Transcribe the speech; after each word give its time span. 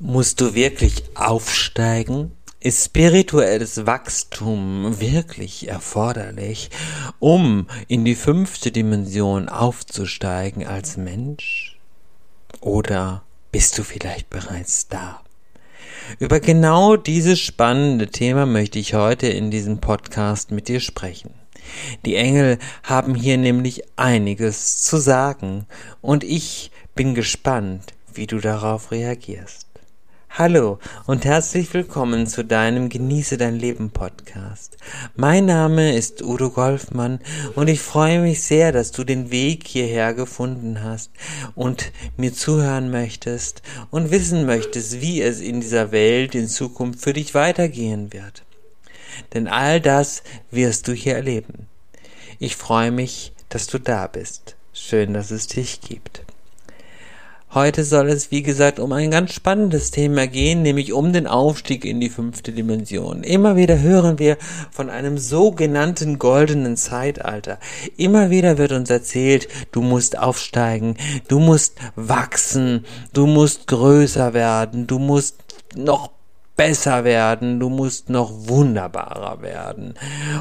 Musst 0.00 0.40
du 0.40 0.54
wirklich 0.54 1.02
aufsteigen? 1.16 2.30
Ist 2.60 2.84
spirituelles 2.84 3.84
Wachstum 3.84 5.00
wirklich 5.00 5.66
erforderlich, 5.66 6.70
um 7.18 7.66
in 7.88 8.04
die 8.04 8.14
fünfte 8.14 8.70
Dimension 8.70 9.48
aufzusteigen 9.48 10.64
als 10.64 10.98
Mensch? 10.98 11.80
Oder 12.60 13.24
bist 13.50 13.76
du 13.76 13.82
vielleicht 13.82 14.30
bereits 14.30 14.86
da? 14.86 15.20
Über 16.20 16.38
genau 16.38 16.94
dieses 16.94 17.40
spannende 17.40 18.06
Thema 18.06 18.46
möchte 18.46 18.78
ich 18.78 18.94
heute 18.94 19.26
in 19.26 19.50
diesem 19.50 19.80
Podcast 19.80 20.52
mit 20.52 20.68
dir 20.68 20.78
sprechen. 20.78 21.34
Die 22.04 22.14
Engel 22.14 22.58
haben 22.84 23.16
hier 23.16 23.36
nämlich 23.36 23.82
einiges 23.96 24.80
zu 24.80 24.98
sagen 24.98 25.66
und 26.00 26.22
ich 26.22 26.70
bin 26.94 27.16
gespannt, 27.16 27.94
wie 28.14 28.28
du 28.28 28.38
darauf 28.38 28.92
reagierst. 28.92 29.67
Hallo 30.38 30.78
und 31.08 31.24
herzlich 31.24 31.74
willkommen 31.74 32.28
zu 32.28 32.44
deinem 32.44 32.90
Genieße 32.90 33.38
dein 33.38 33.56
Leben 33.56 33.90
Podcast. 33.90 34.76
Mein 35.16 35.46
Name 35.46 35.96
ist 35.96 36.22
Udo 36.22 36.50
Golfmann 36.50 37.18
und 37.56 37.66
ich 37.66 37.80
freue 37.80 38.20
mich 38.20 38.44
sehr, 38.44 38.70
dass 38.70 38.92
du 38.92 39.02
den 39.02 39.32
Weg 39.32 39.66
hierher 39.66 40.14
gefunden 40.14 40.84
hast 40.84 41.10
und 41.56 41.90
mir 42.16 42.32
zuhören 42.32 42.92
möchtest 42.92 43.62
und 43.90 44.12
wissen 44.12 44.46
möchtest, 44.46 45.00
wie 45.00 45.20
es 45.20 45.40
in 45.40 45.60
dieser 45.60 45.90
Welt 45.90 46.36
in 46.36 46.46
Zukunft 46.46 47.00
für 47.00 47.14
dich 47.14 47.34
weitergehen 47.34 48.12
wird. 48.12 48.44
Denn 49.34 49.48
all 49.48 49.80
das 49.80 50.22
wirst 50.52 50.86
du 50.86 50.92
hier 50.92 51.16
erleben. 51.16 51.66
Ich 52.38 52.54
freue 52.54 52.92
mich, 52.92 53.32
dass 53.48 53.66
du 53.66 53.80
da 53.80 54.06
bist. 54.06 54.54
Schön, 54.72 55.14
dass 55.14 55.32
es 55.32 55.48
dich 55.48 55.80
gibt. 55.80 56.22
Heute 57.54 57.82
soll 57.82 58.10
es, 58.10 58.30
wie 58.30 58.42
gesagt, 58.42 58.78
um 58.78 58.92
ein 58.92 59.10
ganz 59.10 59.32
spannendes 59.32 59.90
Thema 59.90 60.26
gehen, 60.26 60.60
nämlich 60.60 60.92
um 60.92 61.14
den 61.14 61.26
Aufstieg 61.26 61.86
in 61.86 61.98
die 61.98 62.10
fünfte 62.10 62.52
Dimension. 62.52 63.22
Immer 63.22 63.56
wieder 63.56 63.80
hören 63.80 64.18
wir 64.18 64.36
von 64.70 64.90
einem 64.90 65.16
sogenannten 65.16 66.18
goldenen 66.18 66.76
Zeitalter. 66.76 67.58
Immer 67.96 68.28
wieder 68.28 68.58
wird 68.58 68.72
uns 68.72 68.90
erzählt, 68.90 69.48
du 69.72 69.80
musst 69.80 70.18
aufsteigen, 70.18 70.98
du 71.28 71.38
musst 71.38 71.78
wachsen, 71.96 72.84
du 73.14 73.26
musst 73.26 73.66
größer 73.66 74.34
werden, 74.34 74.86
du 74.86 74.98
musst 74.98 75.36
noch 75.74 76.10
besser 76.54 77.04
werden, 77.04 77.60
du 77.60 77.70
musst 77.70 78.10
noch 78.10 78.30
wunderbarer 78.30 79.40
werden. 79.40 79.94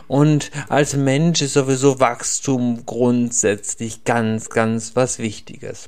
Und 0.09 0.51
als 0.67 0.93
Mensch 0.97 1.41
ist 1.41 1.53
sowieso 1.53 2.01
Wachstum 2.01 2.85
grundsätzlich 2.85 4.03
ganz, 4.03 4.49
ganz 4.49 4.97
was 4.97 5.19
Wichtiges. 5.19 5.87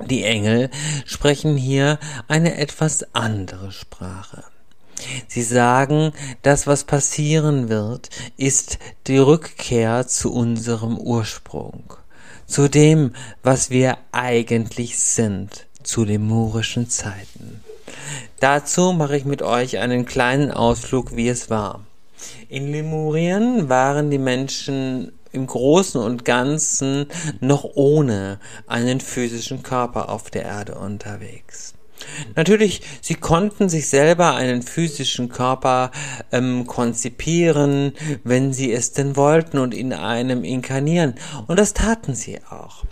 Die 0.00 0.24
Engel 0.24 0.70
sprechen 1.04 1.56
hier 1.56 1.98
eine 2.26 2.56
etwas 2.56 3.14
andere 3.14 3.72
Sprache. 3.72 4.44
Sie 5.26 5.42
sagen, 5.42 6.12
das, 6.42 6.66
was 6.66 6.84
passieren 6.84 7.68
wird, 7.68 8.08
ist 8.36 8.78
die 9.06 9.18
Rückkehr 9.18 10.06
zu 10.06 10.32
unserem 10.32 10.96
Ursprung, 10.96 11.94
zu 12.46 12.68
dem, 12.68 13.12
was 13.42 13.70
wir 13.70 13.98
eigentlich 14.12 14.98
sind, 14.98 15.66
zu 15.82 16.04
lemurischen 16.04 16.88
Zeiten. 16.88 17.62
Dazu 18.40 18.92
mache 18.92 19.16
ich 19.16 19.24
mit 19.24 19.42
euch 19.42 19.78
einen 19.78 20.06
kleinen 20.06 20.50
Ausflug, 20.50 21.16
wie 21.16 21.28
es 21.28 21.50
war. 21.50 21.84
In 22.48 22.70
Lemurien 22.70 23.68
waren 23.68 24.10
die 24.10 24.18
Menschen 24.18 25.12
im 25.32 25.46
Großen 25.46 26.00
und 26.00 26.24
Ganzen 26.24 27.06
noch 27.40 27.64
ohne 27.74 28.38
einen 28.66 29.00
physischen 29.00 29.62
Körper 29.62 30.08
auf 30.08 30.30
der 30.30 30.44
Erde 30.44 30.74
unterwegs. 30.76 31.74
Natürlich, 32.34 32.82
sie 33.00 33.14
konnten 33.14 33.68
sich 33.68 33.88
selber 33.88 34.34
einen 34.34 34.62
physischen 34.62 35.28
Körper 35.28 35.92
ähm, 36.32 36.66
konzipieren, 36.66 37.92
wenn 38.24 38.52
sie 38.52 38.72
es 38.72 38.92
denn 38.92 39.16
wollten 39.16 39.58
und 39.58 39.74
in 39.74 39.92
einem 39.92 40.44
inkarnieren. 40.44 41.14
Und 41.46 41.58
das 41.58 41.74
taten 41.74 42.14
sie 42.14 42.40
auch. 42.50 42.84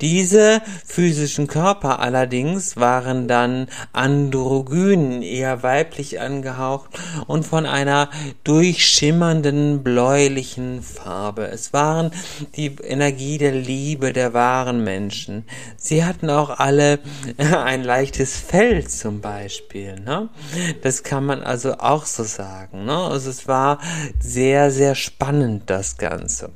Diese 0.00 0.62
physischen 0.84 1.46
Körper 1.46 2.00
allerdings 2.00 2.76
waren 2.76 3.28
dann 3.28 3.68
androgyn, 3.92 5.22
eher 5.22 5.62
weiblich 5.62 6.20
angehaucht 6.20 6.90
und 7.26 7.46
von 7.46 7.66
einer 7.66 8.10
durchschimmernden 8.44 9.82
bläulichen 9.82 10.82
Farbe. 10.82 11.48
Es 11.48 11.72
waren 11.72 12.10
die 12.56 12.76
Energie 12.82 13.38
der 13.38 13.52
Liebe 13.52 14.12
der 14.12 14.34
wahren 14.34 14.84
Menschen. 14.84 15.44
Sie 15.76 16.04
hatten 16.04 16.30
auch 16.30 16.50
alle 16.58 16.98
ein 17.38 17.84
leichtes 17.84 18.36
Fell 18.36 18.86
zum 18.86 19.20
Beispiel. 19.20 20.00
Ne? 20.00 20.28
Das 20.82 21.02
kann 21.02 21.24
man 21.24 21.42
also 21.42 21.78
auch 21.78 22.06
so 22.06 22.24
sagen. 22.24 22.84
Ne? 22.84 22.96
Also 22.96 23.30
es 23.30 23.48
war 23.48 23.78
sehr, 24.20 24.70
sehr 24.70 24.94
spannend 24.94 25.64
das 25.66 25.96
Ganze. 25.96 26.50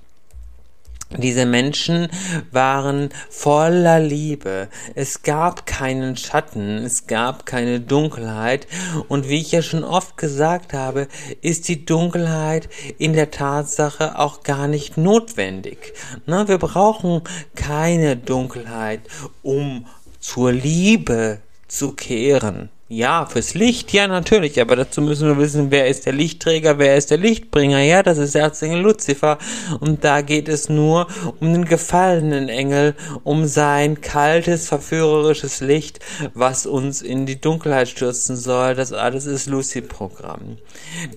Diese 1.16 1.46
Menschen 1.46 2.08
waren 2.50 3.10
voller 3.30 4.00
Liebe. 4.00 4.68
Es 4.94 5.22
gab 5.22 5.64
keinen 5.64 6.16
Schatten, 6.16 6.78
es 6.78 7.06
gab 7.06 7.46
keine 7.46 7.80
Dunkelheit. 7.80 8.66
Und 9.08 9.28
wie 9.28 9.40
ich 9.40 9.52
ja 9.52 9.62
schon 9.62 9.84
oft 9.84 10.16
gesagt 10.16 10.72
habe, 10.72 11.06
ist 11.40 11.68
die 11.68 11.84
Dunkelheit 11.84 12.68
in 12.98 13.12
der 13.12 13.30
Tatsache 13.30 14.18
auch 14.18 14.42
gar 14.42 14.66
nicht 14.66 14.96
notwendig. 14.96 15.94
Na, 16.26 16.48
wir 16.48 16.58
brauchen 16.58 17.22
keine 17.54 18.16
Dunkelheit, 18.16 19.00
um 19.42 19.86
zur 20.18 20.52
Liebe 20.52 21.40
zu 21.68 21.92
kehren. 21.92 22.70
Ja, 22.88 23.24
fürs 23.24 23.54
Licht, 23.54 23.94
ja 23.94 24.06
natürlich, 24.06 24.60
aber 24.60 24.76
dazu 24.76 25.00
müssen 25.00 25.26
wir 25.26 25.38
wissen, 25.38 25.70
wer 25.70 25.88
ist 25.88 26.04
der 26.04 26.12
Lichtträger, 26.12 26.78
wer 26.78 26.96
ist 26.96 27.10
der 27.10 27.16
Lichtbringer. 27.16 27.80
Ja, 27.80 28.02
das 28.02 28.18
ist 28.18 28.34
Erzengel 28.34 28.82
Luzifer 28.82 29.38
und 29.80 30.04
da 30.04 30.20
geht 30.20 30.48
es 30.50 30.68
nur 30.68 31.08
um 31.40 31.52
den 31.54 31.64
gefallenen 31.64 32.50
Engel, 32.50 32.94
um 33.24 33.46
sein 33.46 34.02
kaltes, 34.02 34.68
verführerisches 34.68 35.60
Licht, 35.60 36.00
was 36.34 36.66
uns 36.66 37.00
in 37.00 37.24
die 37.24 37.40
Dunkelheit 37.40 37.88
stürzen 37.88 38.36
soll. 38.36 38.74
Das 38.74 38.92
alles 38.92 39.24
ist 39.24 39.46
Lucy-Programm. 39.46 40.58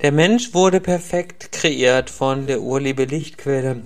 Der 0.02 0.14
Mensch 0.14 0.54
wurde 0.54 0.80
perfekt 0.80 1.52
kreiert 1.52 2.10
von 2.10 2.48
der 2.48 2.62
Urliebe 2.62 3.04
Lichtquelle 3.04 3.82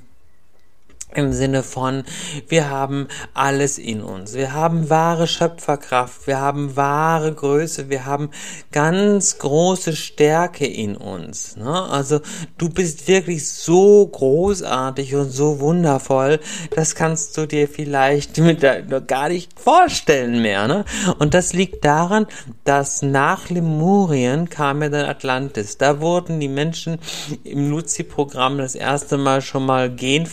im 1.16 1.34
Sinne 1.34 1.64
von, 1.64 2.04
wir 2.48 2.70
haben 2.70 3.08
alles 3.34 3.78
in 3.78 4.02
uns. 4.02 4.34
Wir 4.34 4.54
haben 4.54 4.90
wahre 4.90 5.28
Schöpferkraft, 5.28 6.28
wir 6.28 6.40
haben 6.40 6.76
wahre 6.76 7.34
Größe, 7.34 7.90
wir 7.90 8.06
haben 8.06 8.30
ganz 8.72 9.38
große 9.38 9.96
Stärke 9.96 10.66
in 10.66 10.96
uns. 10.96 11.58
Ne? 11.58 11.70
Also 11.70 12.22
du 12.58 12.70
bist 12.70 13.08
wirklich 13.08 13.50
so 13.50 14.08
großartig 14.08 15.16
und 15.16 15.32
so 15.32 15.60
wundervoll, 15.60 16.40
das 16.76 16.96
kannst 16.96 17.38
du 17.38 17.46
dir 17.46 17.68
vielleicht 17.68 18.38
mit 18.38 18.64
der, 18.64 18.82
gar 18.82 19.30
nicht 19.30 19.60
vorstellen 19.60 20.42
mehr. 20.42 20.68
Ne? 20.68 20.86
Und 21.20 21.34
das 21.34 21.54
liegt 21.54 21.84
daran, 21.86 22.28
dass 22.64 23.02
nach 23.02 23.50
Lemurien 23.50 24.50
kam 24.50 24.82
ja 24.82 24.90
dann 24.90 25.06
Atlantis. 25.06 25.78
Da 25.78 26.00
wurden 26.00 26.40
die 26.40 26.48
Menschen 26.48 27.00
im 27.44 27.70
Luzi-Programm 27.70 28.58
das 28.58 28.76
erste 28.76 29.18
Mal 29.18 29.42
schon 29.42 29.66
mal 29.66 29.90
gen 29.90 30.26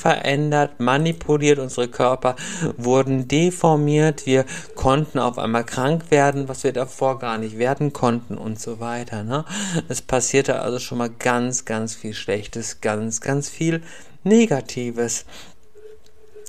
verändert 0.69 0.81
manipuliert, 0.81 1.59
unsere 1.59 1.89
Körper 1.89 2.37
wurden 2.77 3.29
deformiert, 3.29 4.27
wir 4.27 4.45
konnten 4.75 5.19
auf 5.19 5.39
einmal 5.39 5.65
krank 5.65 6.11
werden, 6.11 6.49
was 6.49 6.65
wir 6.65 6.73
davor 6.73 7.19
gar 7.19 7.39
nicht 7.39 7.59
werden 7.59 7.93
konnten 7.93 8.37
und 8.37 8.61
so 8.61 8.81
weiter. 8.81 9.25
Ne? 9.25 9.45
Es 9.89 10.03
passierte 10.03 10.61
also 10.61 10.79
schon 10.79 10.99
mal 10.99 11.11
ganz, 11.11 11.65
ganz 11.65 11.95
viel 11.95 12.15
Schlechtes, 12.15 12.81
ganz, 12.81 13.21
ganz 13.21 13.49
viel 13.49 13.83
Negatives 14.25 15.25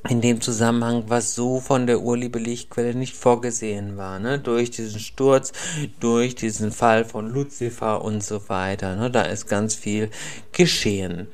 in 0.07 0.21
dem 0.21 0.39
Zusammenhang, 0.39 1.03
was 1.07 1.35
so 1.35 1.59
von 1.59 1.85
der 1.85 1.99
Urliebe 1.99 2.39
Lichtquelle 2.39 2.95
nicht 2.95 3.15
vorgesehen 3.15 3.97
war, 3.97 4.17
ne? 4.17 4.39
Durch 4.39 4.71
diesen 4.71 5.01
Sturz, 5.01 5.51
durch 5.99 6.35
diesen 6.35 6.71
Fall 6.71 7.03
von 7.03 7.29
Luzifer 7.29 8.01
und 8.01 8.23
so 8.23 8.47
weiter, 8.47 8.95
ne? 8.95 9.11
Da 9.11 9.23
ist 9.23 9.47
ganz 9.47 9.75
viel 9.75 10.09
geschehen. 10.53 11.27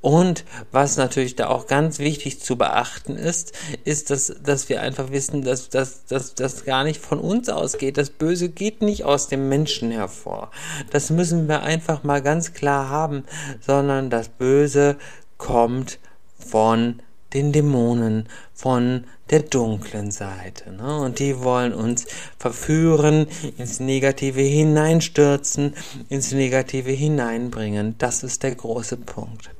Und 0.00 0.44
was 0.70 0.96
natürlich 0.96 1.34
da 1.34 1.48
auch 1.48 1.66
ganz 1.66 1.98
wichtig 1.98 2.40
zu 2.40 2.56
beachten 2.56 3.16
ist, 3.16 3.52
ist, 3.84 4.10
dass, 4.10 4.32
dass 4.42 4.68
wir 4.68 4.80
einfach 4.80 5.10
wissen, 5.10 5.42
dass 5.42 5.68
das 5.70 6.04
dass, 6.06 6.34
dass 6.34 6.64
gar 6.64 6.84
nicht 6.84 7.00
von 7.00 7.18
uns 7.18 7.48
ausgeht. 7.48 7.98
Das 7.98 8.10
Böse 8.10 8.48
geht 8.48 8.80
nicht 8.80 9.04
aus 9.04 9.26
dem 9.26 9.48
Menschen 9.48 9.90
hervor. 9.90 10.50
Das 10.90 11.10
müssen 11.10 11.48
wir 11.48 11.62
einfach 11.62 12.04
mal 12.04 12.22
ganz 12.22 12.52
klar 12.52 12.88
haben, 12.88 13.24
sondern 13.60 14.08
das 14.08 14.28
Böse 14.28 14.96
kommt 15.36 15.98
von 16.38 17.02
den 17.34 17.52
Dämonen 17.52 18.28
von 18.54 19.04
der 19.30 19.40
dunklen 19.40 20.10
Seite. 20.10 20.72
Ne? 20.72 21.00
Und 21.00 21.18
die 21.18 21.40
wollen 21.40 21.74
uns 21.74 22.06
verführen, 22.38 23.26
ins 23.58 23.80
Negative 23.80 24.40
hineinstürzen, 24.40 25.74
ins 26.08 26.32
Negative 26.32 26.90
hineinbringen. 26.90 27.96
Das 27.98 28.22
ist 28.22 28.42
der 28.42 28.54
große 28.54 28.96
Punkt. 28.96 29.50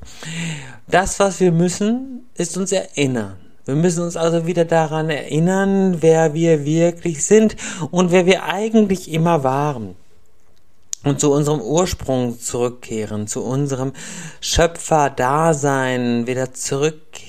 Das, 0.87 1.19
was 1.19 1.39
wir 1.39 1.51
müssen, 1.51 2.27
ist 2.35 2.57
uns 2.57 2.71
erinnern. 2.71 3.35
Wir 3.65 3.75
müssen 3.75 4.03
uns 4.03 4.17
also 4.17 4.47
wieder 4.47 4.65
daran 4.65 5.11
erinnern, 5.11 6.01
wer 6.01 6.33
wir 6.33 6.65
wirklich 6.65 7.23
sind 7.23 7.55
und 7.91 8.11
wer 8.11 8.25
wir 8.25 8.45
eigentlich 8.45 9.11
immer 9.11 9.43
waren 9.43 9.95
und 11.03 11.19
zu 11.19 11.31
unserem 11.31 11.61
Ursprung 11.61 12.39
zurückkehren, 12.39 13.27
zu 13.27 13.43
unserem 13.43 13.93
Schöpfer-Dasein 14.41 16.27
wieder 16.27 16.53
zurückkehren, 16.53 17.28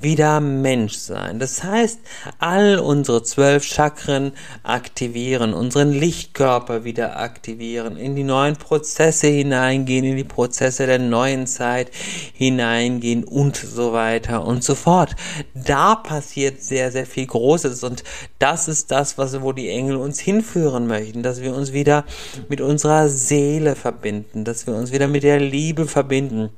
wieder 0.00 0.40
Mensch 0.40 0.94
sein. 0.94 1.38
Das 1.38 1.64
heißt, 1.64 1.98
all 2.38 2.78
unsere 2.78 3.22
zwölf 3.22 3.64
Chakren 3.64 4.32
aktivieren, 4.62 5.54
unseren 5.54 5.92
Lichtkörper 5.92 6.84
wieder 6.84 7.18
aktivieren, 7.18 7.96
in 7.96 8.14
die 8.14 8.22
neuen 8.22 8.56
Prozesse 8.56 9.26
hineingehen, 9.26 10.04
in 10.04 10.16
die 10.16 10.24
Prozesse 10.24 10.86
der 10.86 10.98
neuen 10.98 11.46
Zeit 11.46 11.90
hineingehen 12.34 13.24
und 13.24 13.56
so 13.56 13.92
weiter 13.92 14.46
und 14.46 14.62
so 14.62 14.74
fort. 14.74 15.16
Da 15.54 15.96
passiert 15.96 16.62
sehr, 16.62 16.92
sehr 16.92 17.06
viel 17.06 17.26
Großes 17.26 17.82
und 17.82 18.04
das 18.38 18.68
ist 18.68 18.90
das, 18.90 19.18
was, 19.18 19.40
wo 19.40 19.52
die 19.52 19.70
Engel 19.70 19.96
uns 19.96 20.20
hinführen 20.20 20.86
möchten, 20.86 21.22
dass 21.22 21.40
wir 21.40 21.54
uns 21.54 21.72
wieder 21.72 22.04
mit 22.48 22.60
unserer 22.60 23.08
Seele 23.08 23.74
verbinden, 23.74 24.44
dass 24.44 24.66
wir 24.66 24.74
uns 24.74 24.92
wieder 24.92 25.08
mit 25.08 25.22
der 25.22 25.40
Liebe 25.40 25.86
verbinden 25.86 26.50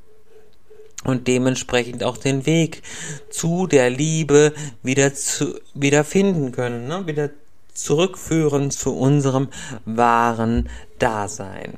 und 1.05 1.29
dementsprechend 1.29 2.03
auch 2.03 2.17
den 2.17 2.47
Weg 2.47 2.83
zu 3.31 3.67
der 3.67 3.91
Liebe 3.91 4.53
wieder 4.83 5.15
zu 5.15 5.59
wieder 5.75 6.05
finden 6.05 6.53
können, 6.53 6.89
ne? 6.89 7.07
wieder 7.07 7.31
zurückführen 7.75 8.71
zu 8.71 8.97
unserem 8.97 9.49
wahren 9.85 10.69
Dasein. 11.05 11.75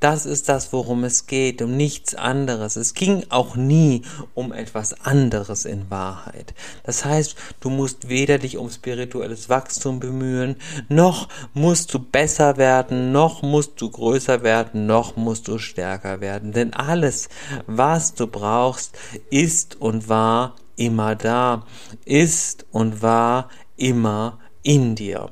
Das 0.00 0.26
ist 0.26 0.48
das, 0.48 0.72
worum 0.72 1.04
es 1.04 1.28
geht, 1.28 1.62
um 1.62 1.76
nichts 1.76 2.16
anderes. 2.16 2.74
Es 2.74 2.92
ging 2.92 3.22
auch 3.28 3.54
nie 3.54 4.02
um 4.34 4.52
etwas 4.52 5.00
anderes 5.04 5.64
in 5.64 5.88
Wahrheit. 5.90 6.54
Das 6.82 7.04
heißt, 7.04 7.36
du 7.60 7.70
musst 7.70 8.08
weder 8.08 8.38
dich 8.38 8.56
um 8.56 8.68
spirituelles 8.68 9.48
Wachstum 9.48 10.00
bemühen, 10.00 10.56
noch 10.88 11.28
musst 11.52 11.94
du 11.94 12.00
besser 12.00 12.56
werden, 12.56 13.12
noch 13.12 13.42
musst 13.42 13.80
du 13.80 13.88
größer 13.88 14.42
werden, 14.42 14.86
noch 14.86 15.14
musst 15.14 15.46
du 15.46 15.58
stärker 15.58 16.20
werden. 16.20 16.50
Denn 16.50 16.74
alles, 16.74 17.28
was 17.68 18.14
du 18.14 18.26
brauchst, 18.26 18.98
ist 19.30 19.80
und 19.80 20.08
war 20.08 20.56
immer 20.74 21.14
da, 21.14 21.64
ist 22.04 22.66
und 22.72 23.02
war 23.02 23.50
immer 23.76 24.40
in 24.64 24.96
dir. 24.96 25.30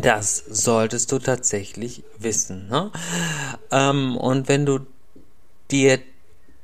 Das 0.00 0.36
solltest 0.48 1.12
du 1.12 1.18
tatsächlich 1.18 2.04
wissen. 2.18 2.68
Ne? 2.68 2.90
Ähm, 3.70 4.16
und 4.16 4.48
wenn 4.48 4.66
du 4.66 4.80
dir 5.70 5.98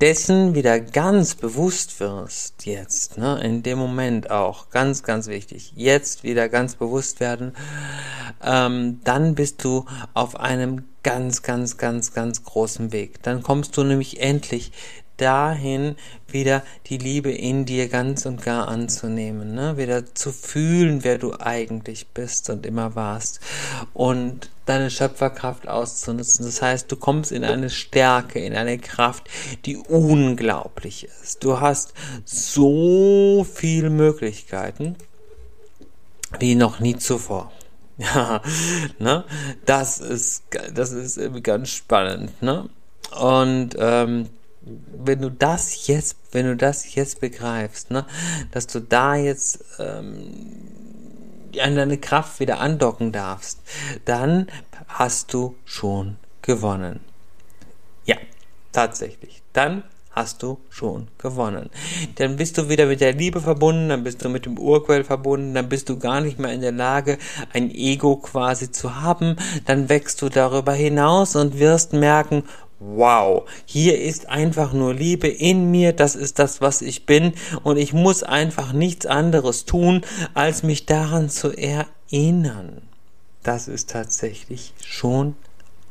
dessen 0.00 0.54
wieder 0.54 0.80
ganz 0.80 1.34
bewusst 1.34 2.00
wirst, 2.00 2.64
jetzt, 2.64 3.18
ne, 3.18 3.38
in 3.42 3.62
dem 3.62 3.78
Moment 3.78 4.30
auch, 4.30 4.70
ganz, 4.70 5.02
ganz 5.02 5.26
wichtig, 5.26 5.74
jetzt 5.76 6.24
wieder 6.24 6.48
ganz 6.48 6.74
bewusst 6.74 7.20
werden, 7.20 7.52
ähm, 8.42 9.00
dann 9.04 9.34
bist 9.34 9.62
du 9.62 9.84
auf 10.14 10.40
einem 10.40 10.84
ganz, 11.02 11.42
ganz, 11.42 11.76
ganz, 11.76 12.14
ganz 12.14 12.44
großen 12.44 12.92
Weg. 12.92 13.22
Dann 13.22 13.42
kommst 13.42 13.76
du 13.76 13.84
nämlich 13.84 14.20
endlich 14.20 14.72
dahin, 15.20 15.96
wieder 16.28 16.62
die 16.86 16.98
Liebe 16.98 17.30
in 17.32 17.64
dir 17.64 17.88
ganz 17.88 18.26
und 18.26 18.42
gar 18.42 18.68
anzunehmen, 18.68 19.54
ne? 19.54 19.76
wieder 19.76 20.14
zu 20.14 20.32
fühlen, 20.32 21.04
wer 21.04 21.18
du 21.18 21.34
eigentlich 21.38 22.08
bist 22.08 22.50
und 22.50 22.66
immer 22.66 22.94
warst 22.94 23.40
und 23.94 24.50
deine 24.66 24.90
Schöpferkraft 24.90 25.68
auszunutzen. 25.68 26.44
Das 26.44 26.62
heißt, 26.62 26.90
du 26.90 26.96
kommst 26.96 27.32
in 27.32 27.44
eine 27.44 27.70
Stärke, 27.70 28.38
in 28.38 28.54
eine 28.54 28.78
Kraft, 28.78 29.28
die 29.66 29.76
unglaublich 29.76 31.08
ist. 31.22 31.42
Du 31.42 31.60
hast 31.60 31.92
so 32.24 33.44
viele 33.44 33.90
Möglichkeiten 33.90 34.96
wie 36.38 36.54
noch 36.54 36.80
nie 36.80 36.96
zuvor. 36.96 37.52
Ja, 38.00 38.40
ne? 38.98 39.24
Das 39.66 39.98
ist, 39.98 40.44
das 40.72 40.90
ist 40.90 41.20
ganz 41.42 41.68
spannend, 41.68 42.42
ne? 42.42 42.70
Und 43.20 43.76
ähm, 43.78 44.30
wenn 45.04 45.20
du 45.20 45.30
das 45.30 45.86
jetzt, 45.86 46.16
wenn 46.32 46.46
du 46.46 46.56
das 46.56 46.94
jetzt 46.94 47.20
begreifst, 47.20 47.90
ne, 47.90 48.06
dass 48.50 48.66
du 48.66 48.80
da 48.80 49.16
jetzt 49.16 49.64
ähm, 49.78 50.32
an 51.58 51.76
deine 51.76 51.98
Kraft 51.98 52.40
wieder 52.40 52.60
andocken 52.60 53.12
darfst, 53.12 53.60
dann 54.04 54.46
hast 54.88 55.32
du 55.32 55.56
schon 55.64 56.16
gewonnen. 56.42 57.00
Ja, 58.04 58.16
tatsächlich. 58.72 59.42
Dann 59.52 59.84
hast 60.12 60.42
du 60.42 60.58
schon 60.70 61.08
gewonnen. 61.18 61.70
Dann 62.16 62.36
bist 62.36 62.58
du 62.58 62.68
wieder 62.68 62.86
mit 62.86 63.00
der 63.00 63.12
Liebe 63.12 63.40
verbunden, 63.40 63.90
dann 63.90 64.02
bist 64.02 64.24
du 64.24 64.28
mit 64.28 64.44
dem 64.44 64.58
Urquell 64.58 65.04
verbunden, 65.04 65.54
dann 65.54 65.68
bist 65.68 65.88
du 65.88 65.98
gar 65.98 66.20
nicht 66.20 66.38
mehr 66.38 66.52
in 66.52 66.60
der 66.60 66.72
Lage, 66.72 67.18
ein 67.52 67.70
Ego 67.70 68.16
quasi 68.16 68.72
zu 68.72 69.00
haben, 69.00 69.36
dann 69.66 69.88
wächst 69.88 70.20
du 70.20 70.28
darüber 70.28 70.72
hinaus 70.72 71.36
und 71.36 71.58
wirst 71.58 71.92
merken, 71.92 72.42
wow, 72.80 73.48
hier 73.66 74.00
ist 74.00 74.28
einfach 74.28 74.72
nur 74.72 74.94
Liebe 74.94 75.28
in 75.28 75.70
mir, 75.70 75.92
das 75.92 76.16
ist 76.16 76.38
das, 76.38 76.60
was 76.60 76.82
ich 76.82 77.06
bin 77.06 77.34
und 77.62 77.76
ich 77.76 77.92
muss 77.92 78.22
einfach 78.22 78.72
nichts 78.72 79.06
anderes 79.06 79.66
tun, 79.66 80.00
als 80.34 80.62
mich 80.62 80.86
daran 80.86 81.28
zu 81.28 81.52
erinnern. 81.52 82.82
Das 83.42 83.68
ist 83.68 83.90
tatsächlich 83.90 84.72
schon 84.82 85.36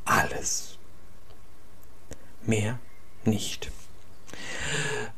alles. 0.03 0.77
Mehr 2.45 2.79
nicht. 3.23 3.71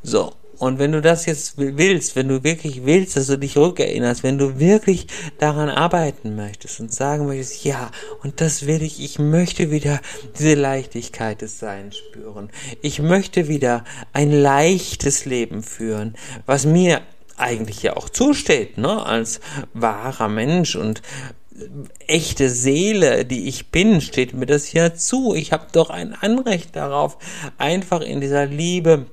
So, 0.04 0.34
und 0.62 0.78
wenn 0.78 0.92
du 0.92 1.02
das 1.02 1.26
jetzt 1.26 1.56
willst, 1.58 2.16
wenn 2.16 2.28
du 2.28 2.44
wirklich 2.44 2.86
willst, 2.86 3.18
dass 3.18 3.26
du 3.26 3.40
dich 3.40 3.58
rückerinnerst, 3.58 4.22
wenn 4.22 4.38
du 4.38 4.60
wirklich 4.60 5.08
daran 5.40 5.70
arbeiten 5.70 6.36
möchtest 6.36 6.80
und 6.80 6.94
sagen 6.94 7.26
möchtest, 7.26 7.66
ja, 7.66 7.90
und 8.22 8.42
das 8.42 8.68
will 8.68 8.84
ich, 8.84 9.04
ich 9.04 9.18
möchte 9.18 9.72
wieder 9.72 10.00
diese 10.38 10.54
Leichtigkeit 10.54 11.42
des 11.42 11.58
Seins 11.58 11.98
spüren. 11.98 12.52
Ich 12.84 13.02
möchte 13.02 13.48
wieder 13.48 13.84
ein 14.14 14.32
leichtes 14.32 15.26
Leben 15.26 15.64
führen, 15.64 16.16
was 16.46 16.68
mir 16.68 17.02
eigentlich 17.38 17.82
ja 17.82 17.98
auch 17.98 18.08
zusteht, 18.08 18.78
ne, 18.78 19.04
als 19.04 19.40
wahrer 19.74 20.30
Mensch 20.30 20.76
und 20.76 21.02
echte 22.06 22.52
Seele, 22.52 23.26
die 23.26 23.48
ich 23.48 23.72
bin, 23.72 24.00
steht 24.00 24.36
mir 24.36 24.46
das 24.46 24.74
ja 24.74 24.94
zu. 24.94 25.34
Ich 25.34 25.54
habe 25.54 25.66
doch 25.72 25.90
ein 25.90 26.14
Anrecht 26.14 26.76
darauf, 26.76 27.18
einfach 27.58 28.02
in 28.02 28.22
dieser 28.22 28.46
Liebe 28.46 29.08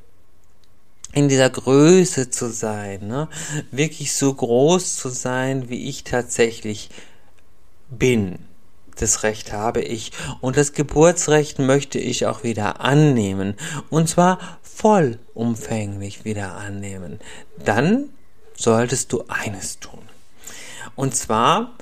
in 1.13 1.29
dieser 1.29 1.51
Größe 1.51 2.31
zu 2.31 2.53
sein, 2.53 3.07
ne? 3.09 3.29
wirklich 3.71 4.13
so 4.13 4.33
groß 4.33 4.97
zu 4.97 5.09
sein, 5.09 5.69
wie 5.69 5.89
ich 5.89 6.05
tatsächlich 6.05 6.91
bin. 7.91 8.41
Das 8.97 9.23
Recht 9.23 9.53
habe 9.53 9.81
ich 9.81 10.13
und 10.41 10.57
das 10.57 10.73
Geburtsrecht 10.73 11.61
möchte 11.61 11.99
ich 11.99 12.27
auch 12.27 12.43
wieder 12.43 12.81
annehmen 12.81 13.55
und 13.91 14.09
zwar 14.09 14.59
vollumfänglich 14.63 16.25
wieder 16.25 16.55
annehmen. 16.55 17.21
Dann 17.65 18.11
solltest 18.55 19.13
du 19.13 19.25
eines 19.29 19.79
tun. 19.79 20.01
Und 20.97 21.15
zwar 21.15 21.77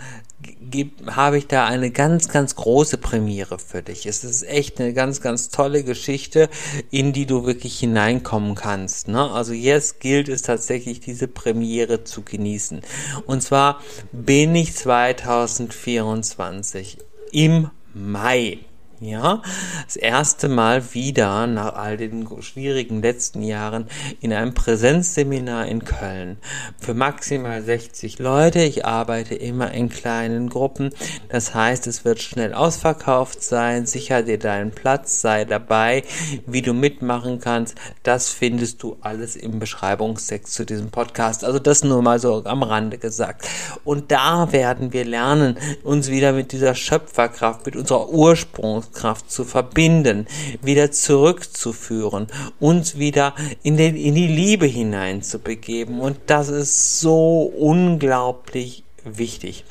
habe 1.06 1.38
ich 1.38 1.46
da 1.46 1.66
eine 1.66 1.90
ganz, 1.90 2.28
ganz 2.28 2.56
große 2.56 2.98
Premiere 2.98 3.58
für 3.58 3.82
dich. 3.82 4.06
Es 4.06 4.24
ist 4.24 4.42
echt 4.42 4.80
eine 4.80 4.92
ganz, 4.92 5.20
ganz 5.20 5.48
tolle 5.48 5.82
Geschichte, 5.82 6.48
in 6.90 7.12
die 7.12 7.26
du 7.26 7.46
wirklich 7.46 7.78
hineinkommen 7.78 8.54
kannst. 8.54 9.08
Ne? 9.08 9.30
Also 9.30 9.52
jetzt 9.52 10.00
gilt 10.00 10.28
es 10.28 10.42
tatsächlich, 10.42 11.00
diese 11.00 11.28
Premiere 11.28 12.04
zu 12.04 12.22
genießen. 12.22 12.82
Und 13.26 13.42
zwar 13.42 13.80
bin 14.12 14.54
ich 14.54 14.74
2024 14.74 16.98
im 17.32 17.70
Mai 17.94 18.58
ja, 19.00 19.42
das 19.84 19.96
erste 19.96 20.48
Mal 20.48 20.94
wieder 20.94 21.46
nach 21.46 21.74
all 21.74 21.98
den 21.98 22.26
schwierigen 22.40 23.02
letzten 23.02 23.42
Jahren 23.42 23.88
in 24.20 24.32
einem 24.32 24.54
Präsenzseminar 24.54 25.66
in 25.66 25.84
Köln 25.84 26.38
für 26.78 26.94
maximal 26.94 27.62
60 27.62 28.18
Leute. 28.18 28.60
Ich 28.60 28.86
arbeite 28.86 29.34
immer 29.34 29.72
in 29.72 29.90
kleinen 29.90 30.48
Gruppen. 30.48 30.90
Das 31.28 31.54
heißt, 31.54 31.86
es 31.86 32.06
wird 32.06 32.22
schnell 32.22 32.54
ausverkauft 32.54 33.42
sein. 33.42 33.84
Sicher 33.84 34.22
dir 34.22 34.38
deinen 34.38 34.70
Platz, 34.70 35.20
sei 35.20 35.44
dabei, 35.44 36.02
wie 36.46 36.62
du 36.62 36.72
mitmachen 36.72 37.38
kannst. 37.38 37.76
Das 38.02 38.30
findest 38.30 38.82
du 38.82 38.96
alles 39.02 39.36
im 39.36 39.58
Beschreibungstext 39.58 40.54
zu 40.54 40.64
diesem 40.64 40.90
Podcast. 40.90 41.44
Also 41.44 41.58
das 41.58 41.84
nur 41.84 42.00
mal 42.00 42.18
so 42.18 42.44
am 42.46 42.62
Rande 42.62 42.96
gesagt. 42.96 43.46
Und 43.84 44.10
da 44.10 44.52
werden 44.52 44.94
wir 44.94 45.04
lernen, 45.04 45.58
uns 45.84 46.08
wieder 46.08 46.32
mit 46.32 46.52
dieser 46.52 46.74
Schöpferkraft, 46.74 47.66
mit 47.66 47.76
unserer 47.76 48.08
Ursprungs 48.08 48.85
Lebenskraft 48.86 49.30
zu 49.30 49.44
verbinden, 49.44 50.26
wieder 50.62 50.90
zurückzuführen, 50.90 52.26
uns 52.60 52.98
wieder 52.98 53.34
in, 53.62 53.76
den, 53.76 53.96
in 53.96 54.14
die 54.14 54.28
Liebe 54.28 54.66
hineinzubegeben. 54.66 56.00
Und 56.00 56.18
das 56.26 56.48
ist 56.48 57.00
so 57.00 57.42
unglaublich 57.42 58.84
wichtig. 59.04 59.64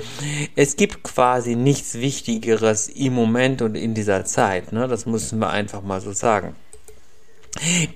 Es 0.55 0.75
gibt 0.75 1.03
quasi 1.03 1.55
nichts 1.55 1.95
Wichtigeres 1.95 2.87
im 2.87 3.13
Moment 3.13 3.61
und 3.61 3.75
in 3.75 3.93
dieser 3.93 4.25
Zeit. 4.25 4.71
Ne? 4.71 4.87
Das 4.87 5.05
müssen 5.05 5.39
wir 5.39 5.49
einfach 5.49 5.81
mal 5.81 6.01
so 6.01 6.11
sagen. 6.13 6.55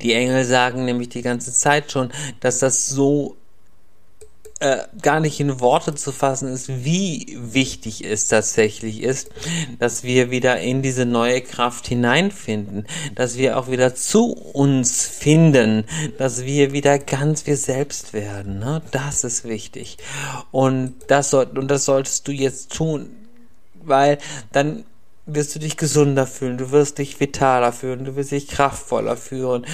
Die 0.01 0.13
Engel 0.13 0.45
sagen 0.45 0.85
nämlich 0.85 1.09
die 1.09 1.21
ganze 1.21 1.51
Zeit 1.53 1.91
schon, 1.91 2.11
dass 2.39 2.59
das 2.59 2.87
so 2.87 3.35
äh, 4.59 4.79
gar 5.01 5.19
nicht 5.19 5.39
in 5.39 5.59
Worte 5.61 5.95
zu 5.95 6.11
fassen 6.11 6.51
ist, 6.51 6.83
wie 6.83 7.37
wichtig 7.39 8.03
es 8.03 8.27
tatsächlich 8.27 9.01
ist, 9.01 9.29
dass 9.79 10.03
wir 10.03 10.31
wieder 10.31 10.59
in 10.59 10.81
diese 10.81 11.05
neue 11.05 11.41
Kraft 11.41 11.87
hineinfinden, 11.87 12.85
dass 13.15 13.37
wir 13.37 13.57
auch 13.57 13.69
wieder 13.71 13.95
zu 13.95 14.33
uns 14.33 15.05
finden, 15.05 15.85
dass 16.17 16.43
wir 16.43 16.73
wieder 16.73 16.99
ganz 16.99 17.47
wir 17.47 17.55
selbst 17.55 18.13
werden. 18.13 18.59
Ne? 18.59 18.81
Das 18.91 19.23
ist 19.23 19.45
wichtig. 19.45 19.97
Und 20.51 20.95
das, 21.07 21.29
soll, 21.29 21.45
und 21.57 21.69
das 21.69 21.85
solltest 21.85 22.27
du 22.27 22.33
jetzt 22.33 22.73
tun, 22.73 23.09
weil 23.81 24.17
dann 24.51 24.83
wirst 25.25 25.55
du 25.55 25.59
dich 25.59 25.77
gesunder 25.77 26.27
fühlen, 26.27 26.57
du 26.57 26.71
wirst 26.71 26.97
dich 26.97 27.19
vitaler 27.19 27.71
fühlen, 27.71 28.03
du 28.03 28.15
wirst 28.15 28.31
dich 28.31 28.47
kraftvoller 28.47 29.15
fühlen, 29.15 29.65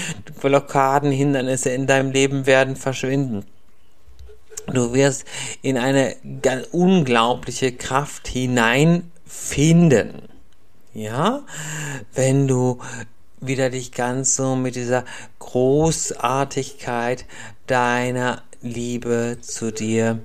Blockaden, 0.42 1.12
Hindernisse 1.12 1.70
in 1.70 1.88
deinem 1.88 2.12
Leben 2.12 2.46
werden 2.46 2.76
verschwinden. 2.76 3.46
Du 4.68 4.94
wirst 4.94 5.26
in 5.62 5.78
eine 5.78 6.16
unglaubliche 6.72 7.72
Kraft 7.72 8.28
hineinfinden. 8.28 10.24
Ja, 10.94 11.44
wenn 12.14 12.48
du 12.48 12.80
wieder 13.42 13.70
dich 13.70 13.92
ganz 13.92 14.36
so 14.36 14.56
mit 14.56 14.76
dieser 14.76 15.04
Großartigkeit 15.40 17.26
deiner 17.68 18.44
Liebe 18.62 19.38
zu 19.42 19.72
dir 19.72 20.20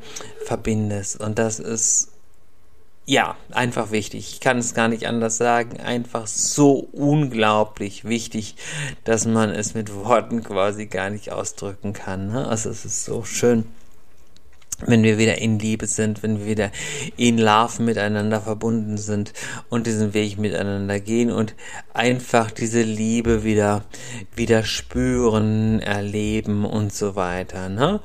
verbindest. 0.45 1.21
Und 1.21 1.39
das 1.39 1.59
ist 1.59 2.11
ja, 3.07 3.37
einfach 3.51 3.91
wichtig. 3.91 4.35
Ich 4.35 4.41
kann 4.41 4.59
es 4.59 4.73
gar 4.73 4.87
nicht 4.87 5.09
anders 5.09 5.37
sagen. 5.37 5.81
Einfach 5.81 6.29
so 6.29 6.89
unglaublich 6.93 8.05
wichtig, 8.05 8.55
dass 9.03 9.27
man 9.27 9.51
es 9.51 9.75
mit 9.75 9.93
Worten 9.93 10.45
quasi 10.45 10.87
gar 10.87 11.11
nicht 11.11 11.33
ausdrücken 11.33 11.93
kann. 11.93 12.29
Ne? 12.29 12.47
Also 12.47 12.71
es 12.71 12.85
ist 12.85 13.05
so 13.05 13.25
schön 13.25 13.65
wenn 14.87 15.03
wir 15.03 15.19
wieder 15.19 15.39
in 15.39 15.59
Liebe 15.59 15.87
sind, 15.87 16.23
wenn 16.23 16.41
wir 16.41 16.47
wieder 16.47 16.71
in 17.17 17.39
Love 17.39 17.83
miteinander 17.83 18.41
verbunden 18.41 18.99
sind 18.99 19.33
und 19.69 19.87
diesen 19.87 20.15
Weg 20.15 20.39
miteinander 20.39 21.01
gehen 21.01 21.31
und 21.31 21.55
einfach 21.93 22.51
diese 22.51 22.83
Liebe 22.83 23.45
wieder, 23.45 23.85
wieder 24.35 24.63
spüren, 24.65 25.81
erleben 25.81 26.65
und 26.65 26.93
so 26.93 27.17
weiter. 27.17 27.69
Ne? 27.69 28.01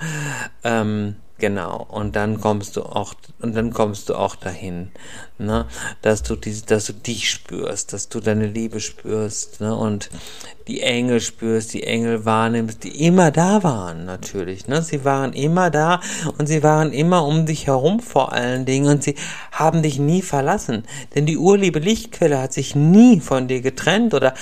Ähm, 0.63 1.15
Genau, 1.37 1.85
und 1.89 2.15
dann 2.15 2.39
kommst 2.39 2.77
du 2.77 2.83
auch, 2.83 3.13
und 3.41 3.57
dann 3.57 3.73
kommst 3.73 4.07
du 4.07 4.15
auch 4.15 4.37
dahin, 4.37 4.91
ne, 5.37 5.65
dass 6.01 6.23
du 6.23 6.37
diese, 6.37 6.65
dass 6.65 6.85
du 6.85 6.93
dich 6.93 7.29
spürst, 7.29 7.91
dass 7.91 8.07
du 8.07 8.21
deine 8.21 8.47
Liebe 8.47 8.79
spürst, 8.79 9.59
ne, 9.59 9.75
und 9.75 10.09
die 10.69 10.81
Engel 10.81 11.19
spürst, 11.19 11.73
die 11.73 11.83
Engel 11.83 12.23
wahrnimmst, 12.23 12.85
die 12.85 13.05
immer 13.05 13.31
da 13.31 13.63
waren, 13.63 14.05
natürlich, 14.05 14.69
ne, 14.69 14.81
sie 14.81 15.03
waren 15.03 15.33
immer 15.33 15.69
da 15.71 15.99
und 16.37 16.47
sie 16.47 16.63
waren 16.63 16.93
immer 16.93 17.25
um 17.25 17.45
dich 17.45 17.67
herum 17.67 17.99
vor 17.99 18.31
allen 18.31 18.63
Dingen 18.63 18.87
und 18.87 19.03
sie 19.03 19.15
haben 19.51 19.83
dich 19.83 19.99
nie 19.99 20.21
verlassen, 20.21 20.83
denn 21.15 21.25
die 21.25 21.37
urliebe 21.37 21.79
Lichtquelle 21.79 22.39
hat 22.39 22.53
sich 22.53 22.75
nie 22.75 23.19
von 23.19 23.49
dir 23.49 23.59
getrennt 23.59 24.13
oder 24.13 24.35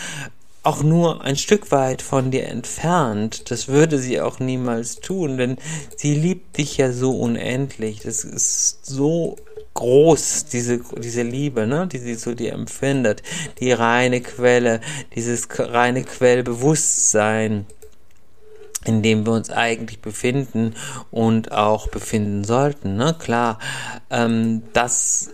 auch 0.63 0.81
nur 0.81 1.21
ein 1.23 1.35
Stück 1.35 1.71
weit 1.71 2.01
von 2.01 2.31
dir 2.31 2.47
entfernt. 2.47 3.51
Das 3.51 3.67
würde 3.67 3.99
sie 3.99 4.21
auch 4.21 4.39
niemals 4.39 4.95
tun, 4.95 5.37
denn 5.37 5.57
sie 5.97 6.15
liebt 6.15 6.57
dich 6.57 6.77
ja 6.77 6.91
so 6.93 7.19
unendlich. 7.19 7.99
Das 7.99 8.23
ist 8.23 8.85
so 8.85 9.35
groß, 9.73 10.45
diese, 10.45 10.79
diese 10.97 11.23
Liebe, 11.23 11.67
ne, 11.67 11.87
die 11.87 11.97
sie 11.97 12.17
zu 12.17 12.33
dir 12.33 12.53
empfindet. 12.53 13.23
Die 13.59 13.73
reine 13.73 14.21
Quelle, 14.21 14.79
dieses 15.13 15.47
reine 15.59 16.03
Quellbewusstsein 16.03 17.65
in 18.85 19.01
dem 19.01 19.25
wir 19.25 19.31
uns 19.31 19.49
eigentlich 19.49 20.01
befinden 20.01 20.75
und 21.09 21.53
auch 21.53 21.87
befinden 21.87 22.43
sollten. 22.43 22.97
Ne? 22.97 23.15
Klar, 23.17 23.57
ähm, 24.09 24.63
das 24.73 25.29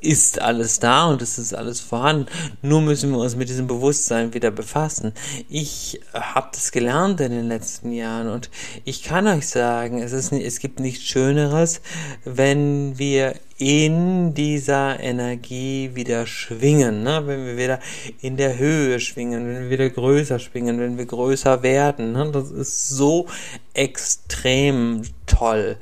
ist 0.00 0.40
alles 0.40 0.80
da 0.80 1.06
und 1.06 1.22
es 1.22 1.38
ist 1.38 1.54
alles 1.54 1.80
vorhanden. 1.80 2.26
Nur 2.62 2.80
müssen 2.80 3.10
wir 3.10 3.18
uns 3.18 3.36
mit 3.36 3.48
diesem 3.48 3.66
Bewusstsein 3.66 4.34
wieder 4.34 4.50
befassen. 4.50 5.12
Ich 5.48 6.00
habe 6.12 6.48
das 6.52 6.72
gelernt 6.72 7.20
in 7.20 7.32
den 7.32 7.48
letzten 7.48 7.92
Jahren 7.92 8.28
und 8.28 8.50
ich 8.84 9.02
kann 9.02 9.26
euch 9.26 9.48
sagen, 9.48 10.02
es, 10.02 10.12
ist, 10.12 10.32
es 10.32 10.58
gibt 10.58 10.80
nichts 10.80 11.04
Schöneres, 11.04 11.80
wenn 12.24 12.98
wir 12.98 13.34
in 13.60 14.32
dieser 14.32 15.00
Energie 15.00 15.90
wieder 15.92 16.26
schwingen, 16.26 17.02
ne? 17.02 17.22
wenn 17.26 17.44
wir 17.44 17.58
wieder 17.58 17.78
in 18.22 18.38
der 18.38 18.56
Höhe 18.56 18.98
schwingen, 19.00 19.46
wenn 19.46 19.62
wir 19.64 19.70
wieder 19.70 19.90
größer 19.90 20.38
schwingen, 20.38 20.80
wenn 20.80 20.96
wir 20.96 21.04
größer 21.04 21.62
werden. 21.62 22.12
Ne? 22.12 22.30
Das 22.32 22.50
ist 22.50 22.88
so 22.88 23.26
extrem 23.74 25.02
toll. 25.26 25.76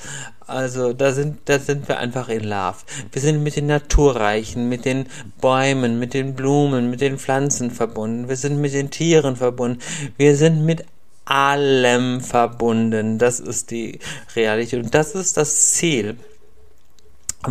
Also 0.49 0.95
da 0.95 1.13
sind, 1.13 1.41
da 1.45 1.59
sind 1.59 1.89
wir 1.89 1.99
einfach 1.99 2.31
in 2.31 2.43
Love. 2.43 2.79
Wir 3.13 3.21
sind 3.21 3.43
mit 3.43 3.57
den 3.57 3.67
Naturreichen, 3.67 4.69
mit 4.71 4.87
den 4.87 5.07
Bäumen, 5.43 5.99
mit 5.99 6.15
den 6.15 6.35
Blumen, 6.35 6.89
mit 6.89 7.03
den 7.03 7.19
Pflanzen 7.19 7.71
verbunden. 7.71 8.31
Wir 8.31 8.37
sind 8.37 8.59
mit 8.59 8.73
den 8.73 8.91
Tieren 8.91 9.37
verbunden. 9.37 9.79
Wir 10.17 10.37
sind 10.37 10.65
mit 10.65 10.87
allem 11.27 12.23
verbunden. 12.23 13.19
Das 13.19 13.41
ist 13.41 13.71
die 13.71 13.99
Realität. 14.35 14.83
Und 14.83 14.95
das 14.95 15.15
ist 15.15 15.37
das 15.37 15.73
Ziel 15.75 16.17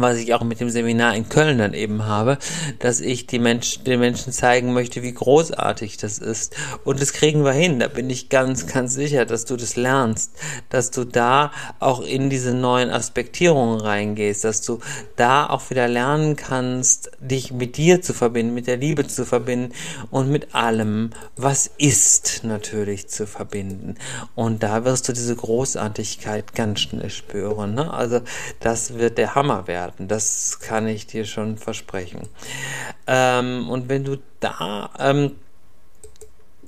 was 0.02 0.18
ich 0.18 0.34
auch 0.34 0.44
mit 0.44 0.60
dem 0.60 0.70
Seminar 0.70 1.16
in 1.16 1.30
Köln 1.30 1.58
dann 1.58 1.74
eben 1.74 2.06
habe, 2.06 2.38
dass 2.80 3.00
ich 3.00 3.28
die 3.28 3.40
Menschen, 3.40 3.84
den 3.84 4.00
Menschen 4.00 4.32
zeigen 4.34 4.74
möchte, 4.74 5.04
wie 5.04 5.14
großartig 5.14 5.98
das 5.98 6.18
ist. 6.18 6.56
Und 6.84 7.02
das 7.02 7.14
kriegen 7.14 7.44
wir 7.44 7.52
hin. 7.52 7.80
Da 7.80 7.88
bin 7.88 8.10
ich 8.10 8.30
ganz, 8.30 8.68
ganz 8.68 8.94
sicher, 8.94 9.26
dass 9.26 9.46
du 9.46 9.56
das 9.56 9.76
lernst, 9.76 10.32
dass 10.70 10.92
du 10.92 11.06
da 11.06 11.52
auch 11.80 12.02
in 12.02 12.30
diese 12.30 12.54
neuen 12.54 12.90
Aspektierungen 12.90 13.80
reingehst, 13.80 14.44
dass 14.44 14.62
du 14.62 14.80
da 15.16 15.48
auch 15.48 15.70
wieder 15.70 15.88
lernen 15.88 16.36
kannst, 16.36 17.12
dich 17.20 17.52
mit 17.52 17.78
dir 17.78 18.02
zu 18.02 18.14
verbinden, 18.14 18.54
mit 18.54 18.68
der 18.68 18.78
Liebe 18.78 19.08
zu 19.08 19.26
verbinden 19.26 19.74
und 20.12 20.30
mit 20.30 20.56
allem, 20.56 21.12
was 21.36 21.70
ist, 21.78 22.42
natürlich 22.44 23.08
zu 23.08 23.28
verbinden. 23.28 23.96
Und 24.36 24.64
da 24.64 24.86
wirst 24.86 25.08
du 25.08 25.14
diese 25.14 25.36
Großartigkeit 25.36 26.54
ganz 26.54 26.82
schnell 26.82 27.10
spüren. 27.10 27.76
Ne? 27.76 27.94
Also 27.94 28.22
das 28.60 28.96
wird 28.96 29.18
der 29.18 29.36
Hammer 29.36 29.68
werden 29.68 29.87
werden. 29.88 30.08
Das 30.08 30.60
kann 30.60 30.88
ich 30.88 31.08
dir 31.08 31.26
schon 31.26 31.58
versprechen. 31.58 32.28
Ähm, 33.08 33.70
und 33.70 33.90
wenn 33.90 34.04
du 34.04 34.18
da 34.40 34.92
ähm, 35.00 35.32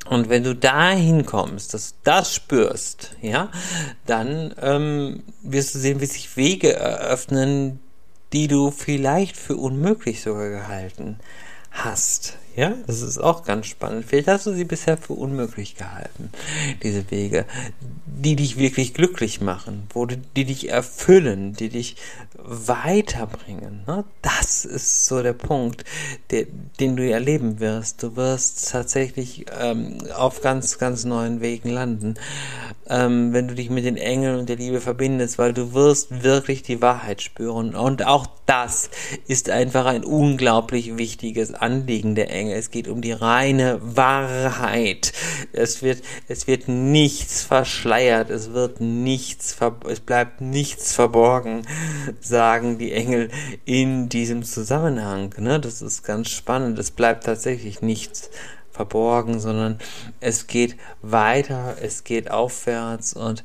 und 0.06 0.30
wenn 0.30 0.44
du 0.44 0.56
dahin 0.56 1.26
kommst, 1.26 1.74
dass 1.74 1.92
du 1.92 1.96
das 2.04 2.34
spürst, 2.34 3.16
ja, 3.22 3.52
dann 4.08 4.56
ähm, 4.60 5.24
wirst 5.44 5.76
du 5.76 5.80
sehen, 5.80 6.02
wie 6.02 6.06
sich 6.06 6.36
Wege 6.36 6.74
eröffnen, 6.74 7.80
die 8.34 8.48
du 8.48 8.72
vielleicht 8.72 9.38
für 9.38 9.56
unmöglich 9.56 10.22
sogar 10.22 10.50
gehalten 10.50 11.20
hast. 11.72 12.38
Ja, 12.60 12.74
das 12.88 13.02
ist 13.02 13.20
auch 13.20 13.46
ganz 13.46 13.68
spannend. 13.68 14.04
Vielleicht 14.06 14.28
hast 14.28 14.46
du 14.46 14.52
sie 14.52 14.66
bisher 14.66 14.98
für 14.98 15.14
unmöglich 15.14 15.76
gehalten, 15.78 16.30
diese 16.84 17.10
Wege, 17.10 17.46
die 18.06 18.36
dich 18.36 18.58
wirklich 18.58 18.94
glücklich 18.94 19.40
machen, 19.40 19.84
wo 19.94 20.06
die, 20.06 20.18
die 20.36 20.44
dich 20.44 20.68
erfüllen, 20.68 21.54
die 21.54 21.70
dich 21.70 21.96
weiterbringen. 22.36 23.84
Ne? 23.88 24.04
Das 24.22 24.66
ist 24.66 25.06
so 25.06 25.24
der 25.24 25.32
Punkt, 25.32 25.86
der, 26.32 26.48
den 26.82 26.98
du 26.98 27.10
erleben 27.10 27.62
wirst. 27.62 28.04
Du 28.04 28.18
wirst 28.18 28.72
tatsächlich 28.72 29.46
ähm, 29.58 30.00
auf 30.14 30.42
ganz, 30.42 30.78
ganz 30.78 31.06
neuen 31.06 31.40
Wegen 31.40 31.70
landen, 31.70 32.16
ähm, 32.90 33.32
wenn 33.32 33.48
du 33.48 33.56
dich 33.56 33.70
mit 33.70 33.86
den 33.86 33.96
Engeln 33.96 34.38
und 34.38 34.50
der 34.50 34.58
Liebe 34.58 34.82
verbindest, 34.82 35.38
weil 35.38 35.54
du 35.54 35.74
wirst 35.74 36.24
wirklich 36.24 36.62
die 36.64 36.82
Wahrheit 36.82 37.22
spüren. 37.22 37.74
Und 37.74 38.06
auch 38.06 38.28
das 38.46 38.90
ist 39.28 39.50
einfach 39.50 39.86
ein 39.86 40.04
unglaublich 40.04 40.98
wichtiges 40.98 41.54
Anliegen 41.54 42.16
der 42.16 42.32
Engel. 42.32 42.49
Es 42.52 42.72
geht 42.72 42.88
um 42.88 43.02
die 43.02 43.12
reine 43.12 43.80
Wahrheit. 43.82 45.14
Es 45.54 45.82
wird, 45.82 46.02
es 46.28 46.48
wird 46.48 46.68
nichts 46.68 47.44
verschleiert, 47.44 48.30
es 48.30 48.54
wird 48.54 48.82
nichts, 48.82 49.58
es 49.88 50.00
bleibt 50.00 50.42
nichts 50.42 50.94
verborgen 50.94 51.66
sagen 52.20 52.78
die 52.78 52.94
Engel 52.94 53.30
in 53.66 54.10
diesem 54.10 54.44
Zusammenhang. 54.44 55.34
Ne? 55.38 55.60
Das 55.60 55.82
ist 55.82 56.04
ganz 56.04 56.30
spannend. 56.30 56.80
Es 56.80 56.92
bleibt 56.92 57.26
tatsächlich 57.26 57.82
nichts 57.82 58.30
verborgen, 58.72 59.40
sondern 59.40 59.80
es 60.20 60.48
geht 60.48 60.78
weiter, 61.02 61.76
es 61.82 62.04
geht 62.04 62.32
aufwärts 62.32 63.14
und 63.14 63.44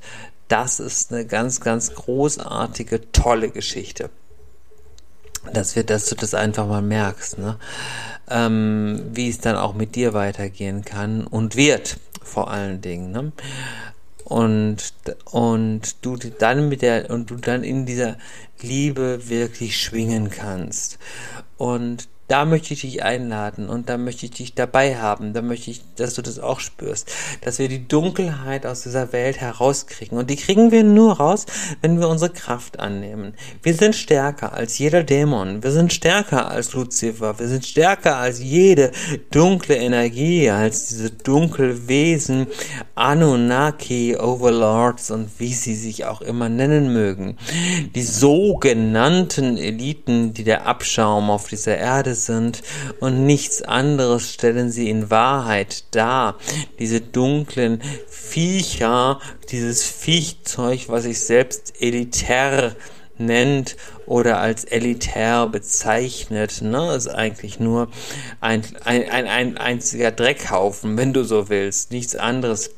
das 0.49 0.79
ist 0.79 1.13
eine 1.13 1.27
ganz, 1.27 1.61
ganz 1.61 1.95
großartige, 1.95 3.11
tolle 3.11 3.51
Geschichte. 3.51 4.11
Dass, 5.53 5.77
wir, 5.77 5.85
dass 5.85 6.07
du 6.07 6.15
das 6.15 6.35
einfach 6.35 6.67
mal 6.67 6.83
merkst, 6.83 7.39
ne? 7.39 7.59
ähm, 8.29 9.03
wie 9.13 9.29
es 9.29 9.39
dann 9.39 9.57
auch 9.57 9.75
mit 9.75 9.95
dir 9.95 10.15
weitergehen 10.15 10.85
kann 10.85 11.27
und 11.27 11.57
wird, 11.57 11.99
vor 12.23 12.51
allen 12.51 12.81
Dingen. 12.81 13.13
Ne? 13.13 13.33
und 14.25 14.95
und 15.31 15.97
du 16.03 16.17
dann 16.17 16.69
mit 16.69 16.83
der 16.83 17.11
und 17.11 17.31
du 17.31 17.37
dann 17.37 17.63
in 17.63 17.87
dieser 17.87 18.17
Liebe 18.61 19.29
wirklich 19.29 19.79
schwingen 19.79 20.31
kannst 20.31 20.99
und 21.59 22.09
da 22.29 22.47
möchte 22.47 22.73
ich 22.73 22.81
dich 22.81 23.03
einladen 23.03 23.69
und 23.69 23.89
da 23.89 23.99
möchte 23.99 24.25
ich 24.27 24.33
dich 24.33 24.55
dabei 24.55 24.97
haben. 24.97 25.35
Da 25.35 25.43
möchte 25.43 25.71
ich, 25.71 25.83
dass 25.97 26.15
du 26.15 26.23
das 26.23 26.39
auch 26.39 26.61
spürst, 26.61 27.11
dass 27.43 27.59
wir 27.59 27.69
die 27.69 27.87
Dunkelheit 27.87 28.65
aus 28.65 28.83
dieser 28.83 29.13
Welt 29.13 29.41
herauskriegen. 29.41 30.17
Und 30.17 30.31
die 30.31 30.37
kriegen 30.37 30.71
wir 30.71 30.85
nur 30.85 31.19
raus, 31.19 31.45
wenn 31.83 32.01
wir 32.01 32.09
unsere 32.09 32.33
Kraft 32.33 32.81
annehmen. 32.81 33.35
Wir 33.63 33.75
sind 33.75 33.95
stärker 33.95 34.55
als 34.55 34.79
jeder 34.79 35.03
Dämon. 35.03 35.63
Wir 35.63 35.71
sind 35.71 35.93
stärker 35.93 36.51
als 36.51 36.73
Lucifer. 36.73 37.39
Wir 37.39 37.49
sind 37.49 37.67
stärker 37.67 38.17
als 38.17 38.41
jede 38.41 38.91
dunkle 39.31 39.77
Energie, 39.77 40.49
als 40.49 40.87
diese 40.87 41.11
Dunkelwesen, 41.11 42.47
Anunnaki, 42.97 44.17
Overlords 44.17 45.11
und 45.11 45.29
wie 45.39 45.53
sie 45.53 45.75
sich 45.75 46.05
auch 46.05 46.21
immer 46.21 46.49
nennen 46.49 46.93
mögen. 46.93 47.37
Die 47.95 48.03
sogenannten 48.03 49.57
Eliten, 49.57 50.33
die 50.33 50.45
der 50.45 50.67
Abschaum 50.67 51.29
auf 51.29 51.49
dieser 51.49 51.77
Erde 51.77 52.15
sind 52.15 52.63
und 53.01 53.27
nichts 53.27 53.63
anderes 53.63 54.33
stellen 54.33 54.71
sie 54.71 54.89
in 54.89 55.11
Wahrheit 55.11 55.85
dar. 55.91 56.39
Diese 56.79 57.01
dunklen 57.01 57.83
Viecher, 58.09 59.19
dieses 59.51 59.83
Viechzeug, 59.83 60.85
was 60.89 61.03
sich 61.03 61.21
selbst 61.21 61.75
elitär 61.81 62.77
nennt 63.19 63.77
oder 64.07 64.39
als 64.39 64.65
elitär 64.65 65.47
bezeichnet, 65.47 66.63
ne, 66.63 66.95
ist 66.95 67.09
eigentlich 67.09 67.61
nur 67.61 67.89
ein, 68.41 68.63
ein, 68.85 69.09
ein, 69.09 69.27
ein 69.27 69.57
einziger 69.57 70.11
Dreckhaufen, 70.11 70.97
wenn 70.97 71.13
du 71.13 71.25
so 71.25 71.49
willst, 71.49 71.91
nichts 71.91 72.17
anderes 72.17 72.71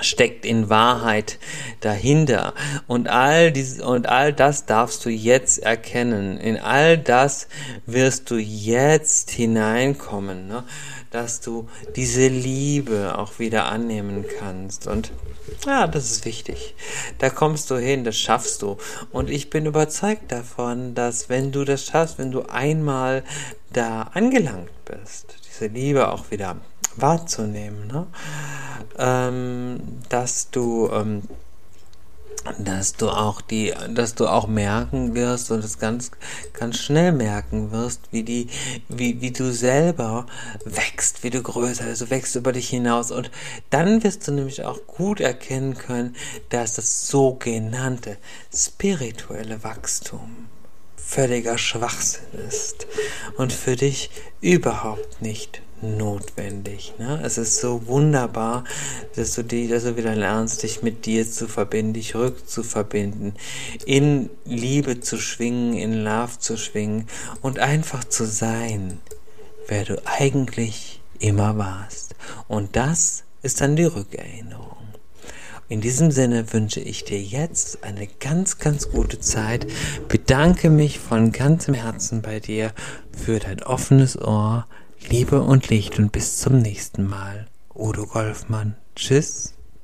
steckt 0.00 0.46
in 0.46 0.70
Wahrheit 0.70 1.38
dahinter. 1.80 2.54
Und 2.86 3.08
all 3.08 3.52
dies, 3.52 3.80
und 3.80 4.08
all 4.08 4.32
das 4.32 4.66
darfst 4.66 5.04
du 5.04 5.10
jetzt 5.10 5.58
erkennen. 5.58 6.38
In 6.38 6.58
all 6.58 6.96
das 6.98 7.48
wirst 7.86 8.30
du 8.30 8.36
jetzt 8.36 9.30
hineinkommen, 9.30 10.48
ne? 10.48 10.64
dass 11.10 11.40
du 11.40 11.68
diese 11.94 12.26
Liebe 12.28 13.18
auch 13.18 13.38
wieder 13.38 13.66
annehmen 13.66 14.24
kannst. 14.38 14.86
Und 14.86 15.12
ja, 15.66 15.86
das 15.86 16.10
ist 16.10 16.24
wichtig. 16.24 16.74
Da 17.18 17.28
kommst 17.28 17.70
du 17.70 17.76
hin, 17.76 18.04
das 18.04 18.16
schaffst 18.16 18.62
du. 18.62 18.78
Und 19.10 19.28
ich 19.28 19.50
bin 19.50 19.66
überzeugt 19.66 20.32
davon, 20.32 20.94
dass 20.94 21.28
wenn 21.28 21.52
du 21.52 21.64
das 21.64 21.84
schaffst, 21.84 22.18
wenn 22.18 22.30
du 22.30 22.42
einmal 22.42 23.22
da 23.72 24.02
angelangt 24.14 24.70
bist, 24.84 25.36
diese 25.48 25.66
Liebe 25.66 26.10
auch 26.10 26.30
wieder 26.30 26.56
wahrzunehmen, 26.96 27.86
ne? 27.86 28.06
Ähm, 28.98 29.80
dass 30.08 30.50
du 30.50 30.90
ähm, 30.92 31.22
dass 32.58 32.94
du 32.94 33.08
auch 33.08 33.40
die, 33.40 33.72
dass 33.90 34.14
du 34.14 34.26
auch 34.26 34.48
merken 34.48 35.14
wirst 35.14 35.50
und 35.50 35.64
es 35.64 35.78
ganz, 35.78 36.10
ganz 36.52 36.78
schnell 36.78 37.12
merken 37.12 37.70
wirst, 37.70 38.00
wie 38.10 38.24
die, 38.24 38.48
wie, 38.88 39.20
wie 39.20 39.30
du 39.30 39.52
selber 39.52 40.26
wächst, 40.64 41.22
wie 41.22 41.30
du 41.30 41.42
größer 41.42 41.84
bist, 41.84 42.02
du 42.02 42.10
wächst 42.10 42.34
über 42.34 42.52
dich 42.52 42.68
hinaus. 42.68 43.10
Und 43.10 43.30
dann 43.70 44.02
wirst 44.02 44.26
du 44.26 44.32
nämlich 44.32 44.64
auch 44.64 44.86
gut 44.86 45.20
erkennen 45.20 45.76
können, 45.76 46.16
dass 46.48 46.74
das 46.74 47.06
sogenannte 47.06 48.16
spirituelle 48.52 49.62
Wachstum 49.62 50.48
völliger 50.96 51.58
Schwachsinn 51.58 52.24
ist 52.48 52.86
und 53.36 53.52
für 53.52 53.76
dich 53.76 54.10
überhaupt 54.40 55.20
nicht 55.20 55.60
notwendig. 55.82 56.94
Ne? 56.98 57.20
Es 57.22 57.38
ist 57.38 57.58
so 57.58 57.86
wunderbar, 57.86 58.64
dass 59.16 59.34
du, 59.34 59.42
die, 59.42 59.68
dass 59.68 59.84
du 59.84 59.96
wieder 59.96 60.14
lernst, 60.14 60.62
dich 60.62 60.82
mit 60.82 61.06
dir 61.06 61.28
zu 61.30 61.48
verbinden, 61.48 61.94
dich 61.94 62.14
rückzuverbinden, 62.14 63.34
in 63.84 64.30
Liebe 64.44 65.00
zu 65.00 65.18
schwingen, 65.18 65.74
in 65.74 66.04
Love 66.04 66.38
zu 66.38 66.56
schwingen 66.56 67.06
und 67.40 67.58
einfach 67.58 68.04
zu 68.04 68.26
sein, 68.26 69.00
wer 69.68 69.84
du 69.84 70.00
eigentlich 70.06 71.00
immer 71.18 71.58
warst. 71.58 72.14
Und 72.48 72.76
das 72.76 73.24
ist 73.42 73.60
dann 73.60 73.76
die 73.76 73.84
Rückerinnerung. 73.84 74.76
In 75.68 75.80
diesem 75.80 76.10
Sinne 76.10 76.52
wünsche 76.52 76.80
ich 76.80 77.04
dir 77.04 77.22
jetzt 77.22 77.82
eine 77.82 78.06
ganz, 78.06 78.58
ganz 78.58 78.90
gute 78.90 79.20
Zeit. 79.20 79.66
Bedanke 80.06 80.68
mich 80.68 80.98
von 80.98 81.32
ganzem 81.32 81.72
Herzen 81.72 82.20
bei 82.20 82.40
dir 82.40 82.72
für 83.16 83.38
dein 83.38 83.62
offenes 83.62 84.20
Ohr, 84.20 84.66
Liebe 85.08 85.42
und 85.42 85.68
Licht 85.68 85.98
und 85.98 86.12
bis 86.12 86.38
zum 86.38 86.58
nächsten 86.58 87.06
Mal. 87.06 87.46
Udo 87.74 88.06
Golfmann. 88.06 88.76
Tschüss. 88.94 89.54